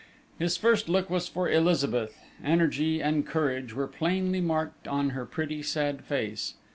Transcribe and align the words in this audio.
His 0.39 0.57
first 0.57 0.89
look 0.89 1.11
was 1.11 1.27
for 1.27 1.47
Elizabeth: 1.47 2.17
energy 2.43 3.03
and 3.03 3.23
courage 3.23 3.75
were 3.75 3.85
plainly 3.85 4.41
marked 4.41 4.87
on 4.87 5.11
her 5.11 5.27
pretty, 5.27 5.61
sad 5.61 6.03
face. 6.03 6.55